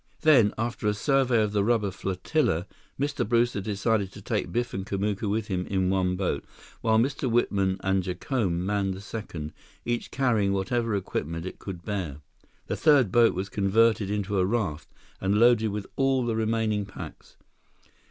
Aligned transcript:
Then, 0.21 0.51
after 0.57 0.87
a 0.87 0.95
survey 0.95 1.43
of 1.43 1.51
the 1.51 1.63
rubber 1.63 1.91
flotilla, 1.91 2.65
Mr. 2.99 3.23
Brewster 3.23 3.61
decided 3.61 4.11
to 4.13 4.21
take 4.23 4.51
Biff 4.51 4.73
and 4.73 4.83
Kamuka 4.83 5.29
with 5.29 5.45
him 5.45 5.67
in 5.67 5.91
one 5.91 6.15
boat, 6.15 6.43
while 6.81 6.97
Mr. 6.97 7.29
Whitman 7.29 7.77
and 7.81 8.01
Jacome 8.01 8.65
manned 8.65 8.95
the 8.95 8.99
second, 9.01 9.53
each 9.85 10.09
carrying 10.09 10.53
whatever 10.53 10.95
equipment 10.95 11.45
it 11.45 11.59
could 11.59 11.85
bear. 11.85 12.17
The 12.65 12.75
third 12.75 13.11
boat 13.11 13.35
was 13.35 13.47
converted 13.47 14.09
into 14.09 14.39
a 14.39 14.45
raft 14.47 14.91
and 15.19 15.37
loaded 15.39 15.67
with 15.67 15.85
all 15.97 16.25
the 16.25 16.35
remaining 16.35 16.87
packs. 16.87 17.37